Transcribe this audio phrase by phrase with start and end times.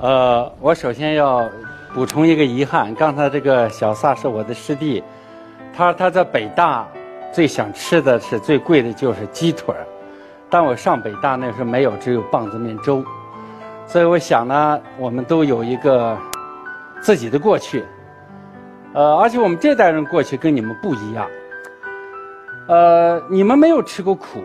[0.00, 1.46] 呃，我首先要
[1.92, 5.04] 补充一个遗憾，刚才这个小撒是我的师弟，
[5.76, 6.88] 他他在北大
[7.30, 9.84] 最想吃的是最贵的就是鸡腿儿，
[10.48, 13.04] 但我上北大那时候没有，只有棒子面粥，
[13.86, 16.16] 所以我想呢，我们都有一个
[17.02, 17.84] 自己的过去，
[18.94, 21.26] 呃，而且我们这代人过去跟你们不一样，
[22.68, 24.42] 呃，你们没有吃过苦，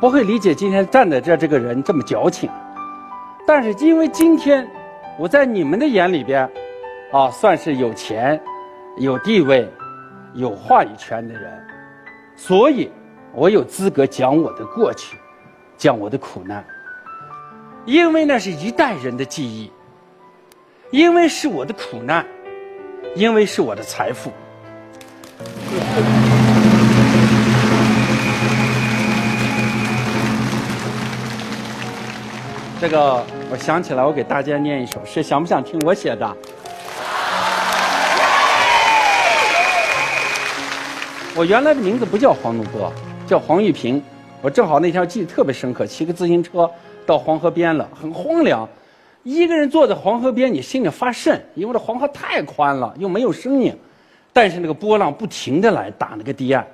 [0.00, 2.48] 不会理解今天站在这这个人这么矫情。
[3.46, 4.68] 但是因为今天
[5.16, 6.50] 我在你们的眼里边，
[7.12, 8.38] 啊，算是有钱、
[8.98, 9.70] 有地位、
[10.34, 11.66] 有话语权的人，
[12.34, 12.90] 所以
[13.32, 15.16] 我有资格讲我的过去，
[15.76, 16.64] 讲我的苦难，
[17.84, 19.70] 因为那是一代人的记忆，
[20.90, 22.26] 因为是我的苦难，
[23.14, 24.32] 因为是我的财富。
[32.78, 36.36] 这个我想起来，我给大家念一首诗，想不想听我写的？
[41.36, 42.92] 我原来的名字不叫黄怒波，
[43.24, 44.02] 叫黄玉平。
[44.42, 46.68] 我正好那天记得特别深刻，骑个自行车
[47.06, 48.68] 到黄河边了，很荒凉，
[49.22, 53.72] 一个人坐在黄河边，你心里发瘆，因为这黄河太宽了，又没有声音，
[54.32, 56.66] 但是那个波浪不停的来打那个堤岸。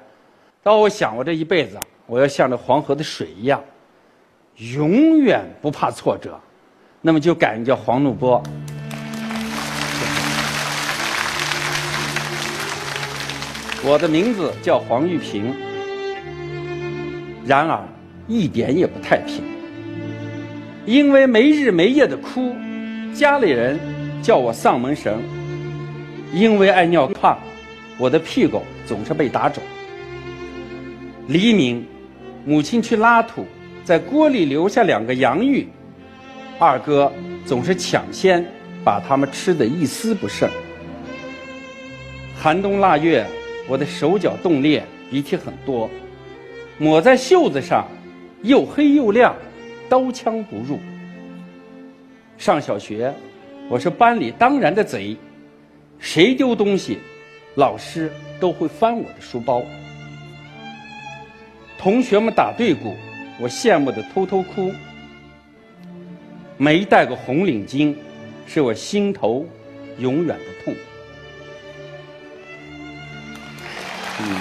[0.63, 3.63] 当我想，我这一辈子，我要像这黄河的水一样。
[4.75, 6.39] 永远不怕挫折，
[7.05, 8.41] 那么就改名叫黄怒波。
[13.85, 15.53] 我的名字叫黄玉平，
[17.45, 17.83] 然而
[18.29, 19.43] 一点也不太平，
[20.87, 22.55] 因为没日没夜的哭，
[23.13, 23.77] 家里人
[24.23, 25.15] 叫我丧门神；
[26.33, 27.37] 因为爱尿炕，
[27.99, 29.61] 我的屁股总是被打肿。
[31.27, 31.85] 黎明，
[32.45, 33.45] 母亲去拉土。
[33.85, 35.67] 在锅里留下两个洋芋，
[36.63, 37.13] 二哥
[37.45, 38.47] 总是抢先
[38.85, 40.49] 把他们吃得一丝不剩。
[42.39, 43.27] 寒冬腊月，
[43.69, 45.91] 我的手脚冻裂，鼻涕很多，
[46.79, 47.89] 抹在袖子上，
[48.43, 49.35] 又黑又亮，
[49.89, 50.79] 刀枪不入。
[52.39, 53.13] 上小学，
[53.69, 55.17] 我是班里当然的贼，
[55.99, 56.99] 谁丢东西，
[57.57, 58.09] 老师
[58.39, 59.63] 都会翻我的书包。
[61.77, 62.95] 同学们打对鼓。
[63.41, 64.71] 我羡慕的偷偷哭，
[66.57, 67.95] 没戴过红领巾，
[68.47, 69.47] 是我心头
[69.99, 70.75] 永远的痛。
[74.21, 74.37] 嗯，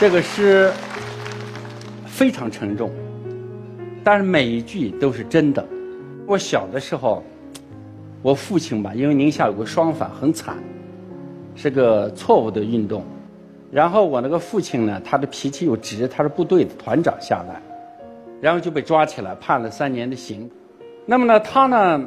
[0.00, 0.72] 这个诗
[2.06, 2.90] 非常沉重，
[4.02, 5.66] 但是每一句都是真的。
[6.26, 7.22] 我小的时候，
[8.22, 10.56] 我父亲吧，因为宁夏有个双反，很惨，
[11.54, 13.04] 是个错误的运动。
[13.72, 17.62] 然后我那个父亲呢，他的脾气又直，他是部队的团长下来，
[18.38, 20.50] 然后就被抓起来判了三年的刑。
[21.06, 22.04] 那么呢，他呢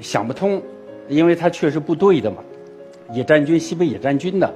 [0.00, 0.60] 想不通，
[1.08, 2.38] 因为他确实部队的嘛，
[3.12, 4.52] 野战军西北野战军的，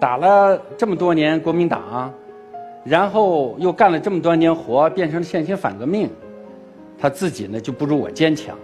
[0.00, 2.14] 打了这么多年国民党，
[2.82, 6.08] 然后又干了这么多年活，变成了现行反革命，
[6.98, 8.56] 他自己呢就不如我坚强，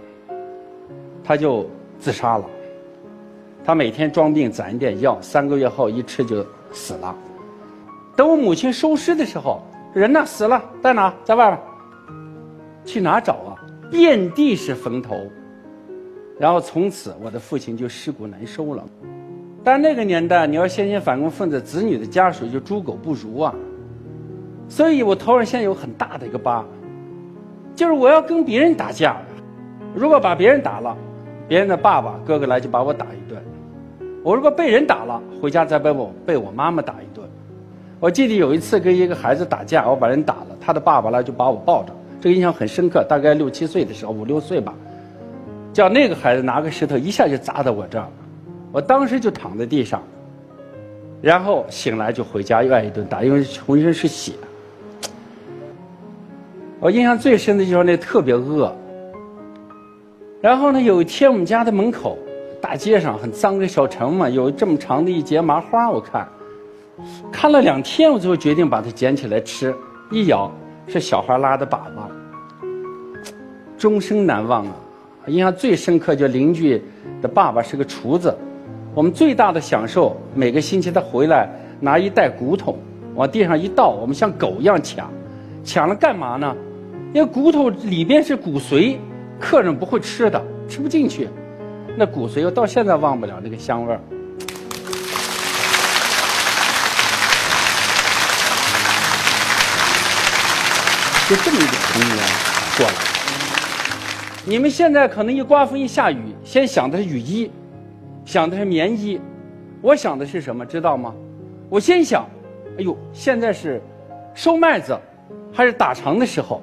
[1.23, 2.45] 他就自杀了。
[3.63, 6.43] 他每天装病攒一点药，三个月后一吃就。
[6.75, 7.15] 死了。
[8.15, 9.63] 等我母亲收尸的时候，
[9.93, 10.23] 人呢？
[10.25, 11.13] 死了，在哪？
[11.23, 11.59] 在外边。
[12.85, 13.57] 去哪找啊？
[13.89, 15.15] 遍地是坟头。
[16.37, 18.83] 然后从此，我的父亲就尸骨难收了。
[19.63, 23.55] 但那个年代，你要先行反共分子子女的家属就猪狗不如啊。
[24.67, 26.63] 所以我头上现在有很大的一个疤，
[27.73, 29.17] 就是我要跟别人打架，
[29.95, 30.95] 如果把别人打了，
[31.47, 33.41] 别人的爸爸哥哥来就把我打一顿。
[34.23, 35.04] 我如果被人打，
[35.45, 37.23] 回家再被我被我妈妈打一顿。
[37.99, 43.05] 我记得有一次跟一个孩子打架，我把人打了，他的爸爸呢就把我抱着，这个印象很深刻。
[43.07, 44.73] 大概六七岁的时候，五六岁吧，
[45.71, 48.07] 叫那个孩子拿个石头一下就砸到我这儿，
[48.71, 50.01] 我当时就躺在地上，
[51.21, 54.31] 然后醒来就回家又挨一顿打，因为浑身是血。
[56.79, 58.75] 我印象最深的就是那特别饿。
[60.41, 62.17] 然后呢，有一天我们家的门口。
[62.65, 66.27] 大街上很脏的小城嘛，有这么长的一节麻花，我看，
[67.31, 69.71] 看了两天，我最后决定把它捡起来吃。
[70.09, 70.51] 一咬，
[70.87, 72.09] 是小孩拉的粑粑，
[73.77, 74.73] 终生难忘啊！
[75.27, 76.81] 印象最深刻，就邻居
[77.21, 78.35] 的爸爸是个厨子，
[78.95, 81.47] 我们最大的享受，每个星期他回来
[81.79, 82.75] 拿一袋骨头
[83.13, 85.07] 往地上一倒，我们像狗一样抢，
[85.63, 86.55] 抢了干嘛呢？
[87.13, 88.97] 因为骨头里边是骨髓，
[89.39, 91.29] 客人不会吃的，吃不进去。
[91.97, 93.99] 那骨髓我到现在忘不了那个香味儿。
[101.29, 102.17] 就这么一个童年
[102.77, 102.93] 过来。
[104.45, 107.49] 你们现在可能一刮风一下雨，先想的是雨衣，
[108.25, 109.19] 想的是棉衣，
[109.81, 110.65] 我想的是什么？
[110.65, 111.13] 知道吗？
[111.69, 112.27] 我先想，
[112.77, 113.81] 哎呦，现在是
[114.35, 114.99] 收麦子
[115.51, 116.61] 还是打场的时候？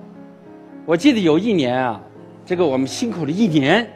[0.85, 2.01] 我记得有一年啊，
[2.45, 3.91] 这个我们辛苦了一年，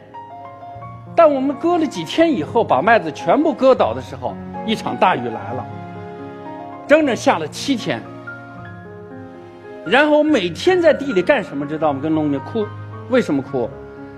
[1.17, 4.35] 但我们割了几天以后，把麦子全部割倒的时候，
[4.67, 5.65] 一场大雨来了，
[6.87, 7.99] 整整下了七天。
[9.83, 11.65] 然后每天在地里干什么？
[11.65, 11.99] 知道吗？
[12.03, 12.67] 跟农民哭，
[13.09, 13.67] 为什么哭？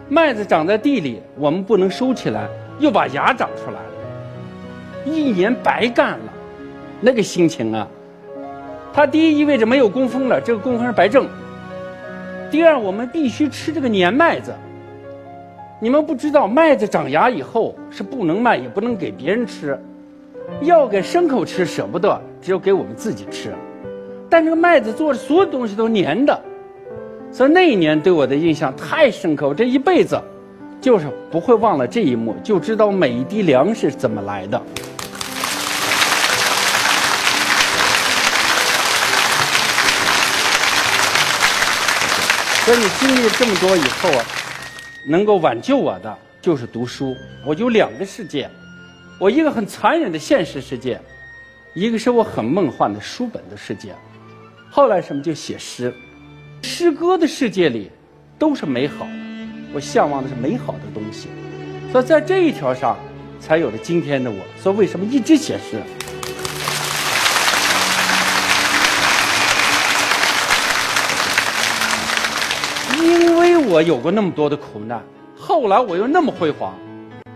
[0.10, 2.50] 麦子长在地里，我们不能收起来，
[2.80, 6.34] 又把芽长出来了，一年白干了，
[7.00, 7.88] 那个心情啊！
[8.92, 11.25] 它第一意味着没有工分了，这个工分是白挣。
[12.51, 14.54] 第二，我们必须吃这个年麦子。
[15.81, 19.80] 你们不知道，麦子长芽以后是不能卖，也不能给别人吃，
[20.62, 23.54] 要给牲口吃舍不得，只有给我们自己吃。
[24.30, 26.38] 但这个麦子做的所有东西都粘的，
[27.31, 30.22] 所以那一年对我的印象太深刻，我这一辈子
[30.81, 34.62] 就是不会忘了这一幕，就知道每一滴粮食怎么来的。
[42.66, 44.25] 所以经历了这么多以后啊，
[45.06, 47.16] 能够挽救我的就是读书。
[47.46, 48.50] 我有两个世界，
[49.19, 51.00] 我一个很残忍的现实世界，
[51.74, 53.96] 一个是我很梦幻的书本的世界。
[54.69, 55.94] 后来什么就写诗，
[56.62, 57.90] 诗歌的世界里
[58.38, 59.12] 都是美好的，
[59.74, 61.28] 我向往的是美好的东西。
[61.92, 62.98] 所以在这一条上，
[63.40, 64.38] 才有了今天的我。
[64.62, 65.81] 所以为什么一直写诗？
[73.69, 75.00] 我有过那么多的苦难，
[75.38, 76.74] 后来我又那么辉煌，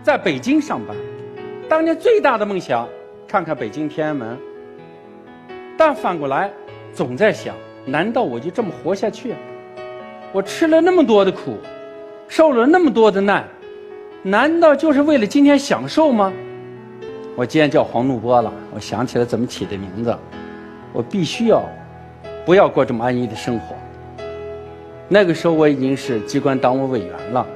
[0.02, 0.96] 在北京上班，
[1.68, 2.88] 当年最大的梦想，
[3.28, 4.36] 看看北京天安门。
[5.78, 6.50] 但反过来，
[6.92, 7.54] 总在想，
[7.86, 9.32] 难道我就这么活下去？
[10.32, 11.56] 我吃了那么多的苦，
[12.26, 13.48] 受了那么多的难，
[14.24, 16.32] 难道就是为了今天享受吗？
[17.36, 20.16] 我今天叫黄怒波了，我想起来怎么起的名字，
[20.92, 21.62] 我必须要，
[22.44, 23.76] 不要过这么安逸的生活。
[25.08, 27.46] 那个时候我已经是机关党委委员了，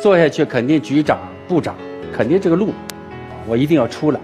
[0.00, 1.76] 做下去肯定局长、部长，
[2.12, 2.72] 肯定这个路，
[3.46, 4.20] 我一定要出来。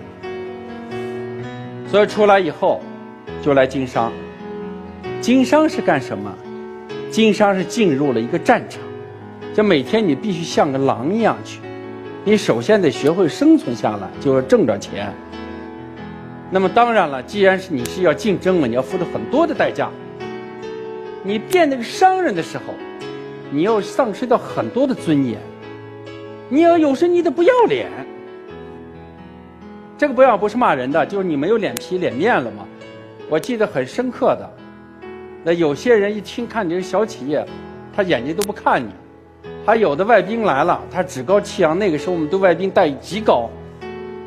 [1.87, 2.83] 所以出来以后，
[3.41, 4.13] 就来经商。
[5.21, 6.35] 经商是干什么？
[7.11, 8.83] 经商是进入了一个战场，
[9.55, 11.61] 就每天你必须像个狼一样去。
[12.25, 15.15] 你首先得学会生存下来，就要挣着钱。
[16.51, 19.89] 那么当然了，既然是你是要竞争嘛，你要付出很多的代价。
[21.27, 22.65] 你变那个商人的时候，
[23.51, 25.39] 你要丧失掉很多的尊严。
[26.51, 27.89] 你要有时你得不要脸。
[29.97, 32.67] 这个不要不是骂人的，就是你没有脸皮脸面了嘛。
[33.31, 34.51] 我记得很深刻的，
[35.43, 37.43] 那有些人一听看你是小企业，
[37.97, 38.91] 他眼睛都不看你。
[39.65, 41.79] 还有的外宾来了，他趾高气扬。
[41.79, 43.49] 那个时候我们对外宾待遇极高，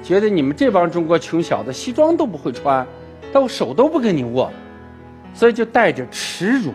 [0.01, 2.83] 觉得你们这帮中国穷小子西装都不会穿，
[3.31, 4.51] 但我手都不跟你握，
[5.35, 6.73] 所以就带着耻辱。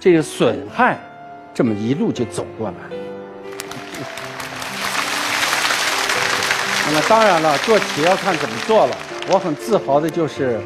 [0.00, 0.96] 这个损害，
[1.52, 2.74] 这么一路就走过来。
[6.86, 8.96] 那么当然了，做企业要看怎么做了。
[9.30, 10.58] 我很自豪的就是，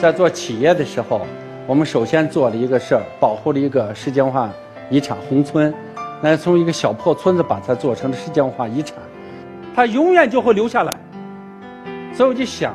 [0.00, 1.26] 在做企业的时候，
[1.66, 4.50] 我们首先做了一个事儿，保护了一个世界文化
[4.90, 5.74] 遗产——宏村。
[6.20, 8.98] 那从一个小破村子把它做成了世界文化遗产，
[9.74, 10.94] 它永远就会留下来。
[12.14, 12.74] 所以我就想，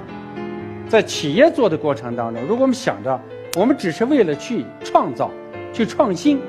[0.89, 3.17] 在企业做的过程当中，如果我们想着
[3.55, 5.29] 我们只是为了去创造。
[5.73, 6.41] 去创新，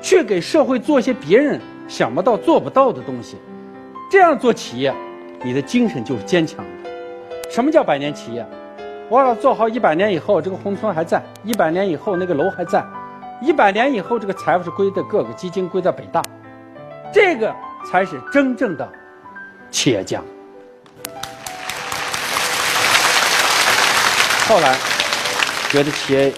[0.00, 3.36] 去给社会做一些别人想不到、做不到的东西，
[4.10, 4.94] 这样做企业，
[5.42, 6.90] 你的精神就是坚强的。
[7.50, 8.46] 什么叫百年企业？
[9.10, 12.80] 我要做好一百年以后，这个宏村还在；一百年以后，那个楼还在；
[13.42, 16.22] 一百年以后，这个财富是归的各个基金，归在北大，
[17.12, 17.54] 这个
[17.90, 18.90] 才是真正的
[19.70, 20.22] 企业家。
[24.48, 24.74] 后来
[25.68, 26.32] 觉得企业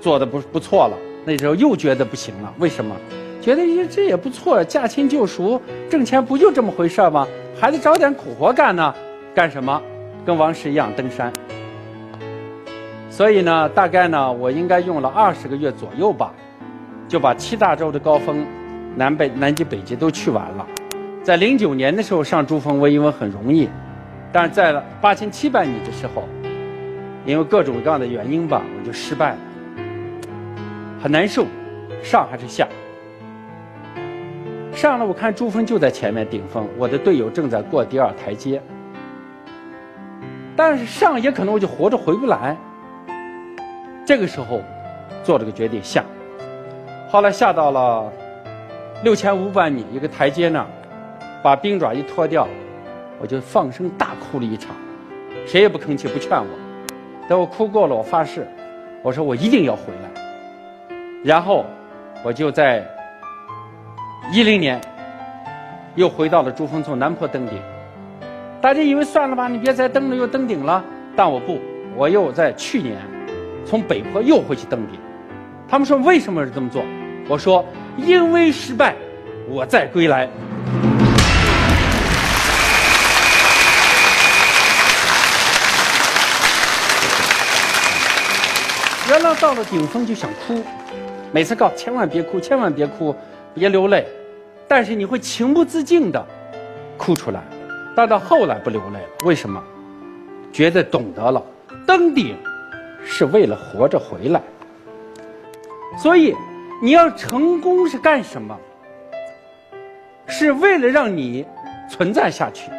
[0.00, 0.96] 做的不不错了。
[1.28, 2.94] 那时候又觉得不行了，为什么？
[3.42, 7.26] 觉得这也不错，驾轻就熟，挣钱不就这么回事吗？
[7.60, 8.94] 还得找点苦活干呢。
[9.34, 9.82] 干什么？
[10.24, 11.32] 跟王石一样登山。
[13.10, 16.32] 所以呢，大概呢，我应该用了二十个月左右吧，
[17.08, 18.46] 就把七大洲的高峰，
[18.94, 20.64] 南北、南极、北极都去完了。
[21.24, 23.68] 在零九年的时候上珠峰，我以为很容易，
[24.30, 26.22] 但是在八千七百米的时候，
[27.24, 29.38] 因为各种各样的原因吧，我就失败了。
[31.00, 31.46] 很难受，
[32.02, 32.66] 上还是下？
[34.74, 38.60] 上了，我看珠峰就在前面顶峰，我的队友正在过第二台阶。
[40.54, 42.56] 但是上也可能我就活着回不来。
[44.06, 44.60] 这个时候，
[45.22, 46.04] 做了个决定下。
[47.08, 48.12] 后来下到了
[49.02, 50.66] 六千五百米一个台阶那儿，
[51.42, 52.48] 把冰爪一脱掉，
[53.20, 54.74] 我就放声大哭了一场，
[55.46, 56.48] 谁也不吭气不劝我。
[57.28, 58.46] 等我哭够了，我发誓，
[59.02, 60.15] 我说我一定要回来。
[61.26, 61.66] 然后
[62.22, 62.86] 我就在
[64.32, 64.80] 一零年
[65.96, 67.60] 又回到了珠峰，从南坡登顶。
[68.60, 70.84] 大家以为算了吧，你别再登了，又登顶了。
[71.16, 71.60] 但我不，
[71.96, 72.96] 我又在去年
[73.66, 75.00] 从北坡又回去登顶。
[75.68, 76.84] 他们说为什么是这么做？
[77.28, 77.66] 我说
[77.96, 78.94] 因为失败，
[79.48, 80.28] 我再归来。
[89.08, 90.62] 原来到了顶峰就想哭，
[91.36, 93.14] 每次告千万别哭，千万别哭，
[93.52, 94.06] 别流泪。
[94.66, 96.26] 但是你会情不自禁的
[96.96, 97.42] 哭出来。
[97.94, 99.62] 但到后来不流泪了，为什么？
[100.50, 101.44] 觉得懂得了，
[101.86, 102.34] 登顶
[103.04, 104.40] 是为了活着回来。
[105.98, 106.34] 所以
[106.82, 108.58] 你要成功是干什么？
[110.26, 111.44] 是为了让你
[111.90, 112.70] 存在下去。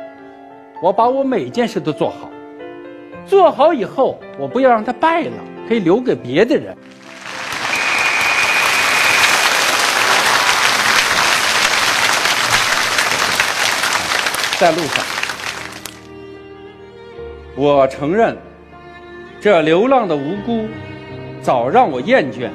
[0.82, 2.28] 我把我每件事都做好，
[3.24, 5.34] 做好以后，我不要让它败了。
[5.68, 6.76] 可以留给别的人。
[14.60, 15.06] 在路上，
[17.56, 18.36] 我承认，
[19.40, 20.66] 这流浪的无辜
[21.44, 22.50] 早让我厌倦；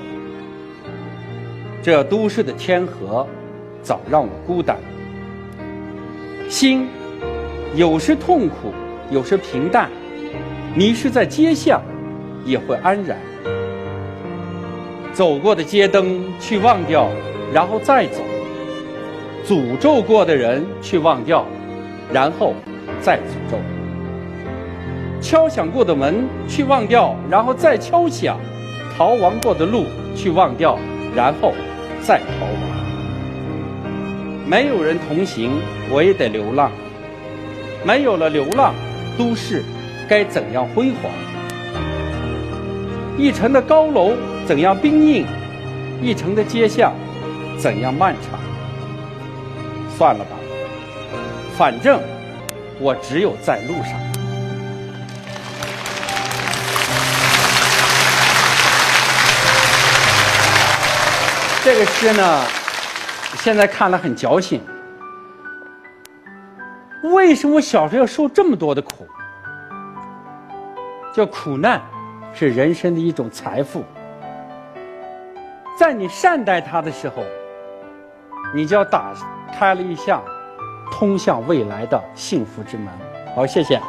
[1.80, 3.25] 这都市的天河
[3.82, 4.76] 早让我孤单。
[6.49, 6.88] 心
[7.76, 8.73] 有时痛苦，
[9.09, 9.88] 有时平淡，
[10.75, 11.80] 迷失在街巷。
[12.44, 13.16] 也会安然。
[15.12, 17.09] 走过的街灯去忘掉，
[17.54, 18.21] 然后再走；
[19.47, 21.47] 诅咒过的人去忘掉，
[22.12, 22.54] 然后
[23.00, 23.57] 再诅咒；
[25.21, 28.37] 敲响过的门去忘掉，然后再敲响；
[28.97, 30.78] 逃亡过的路去忘掉，
[31.14, 31.54] 然后
[32.02, 32.73] 再逃亡。
[34.47, 35.52] 没有人同行，
[35.90, 36.71] 我也得流浪。
[37.85, 38.75] 没有了流浪，
[39.16, 39.64] 都市
[40.09, 41.11] 该怎样辉煌？
[43.16, 44.12] 一城的高楼
[44.47, 45.26] 怎样兵硬，
[46.02, 46.92] 一城的街巷
[47.57, 48.38] 怎样漫长？
[49.97, 50.37] 算了吧，
[51.56, 52.00] 反正
[52.80, 53.92] 我只有在路上。
[61.64, 62.44] 这个诗呢，
[63.37, 64.61] 现在看了很矫情。
[67.04, 69.06] 为什么小时候要受这么多的苦？
[71.14, 71.80] 叫苦难。
[72.35, 73.85] 是人生的一种财富，
[75.78, 77.23] 在你善待他的时候，
[78.54, 79.12] 你就要打
[79.54, 80.25] 开了一项
[80.92, 82.87] 通向未来的幸福之门。
[83.34, 83.80] 好，谢谢。